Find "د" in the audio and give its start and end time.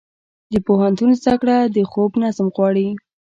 0.51-0.53, 1.75-1.77